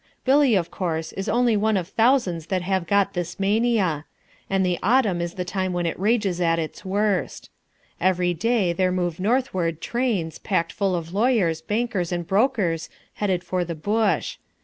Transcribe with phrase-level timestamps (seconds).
[0.25, 4.05] Billy, of course, is only one of thousands that have got this mania.
[4.49, 7.51] And the autumn is the time when it rages at its worst.
[7.99, 12.89] Every day there move northward trains, packed full of lawyers, bankers, and brokers,
[13.21, 14.39] headed for the bush.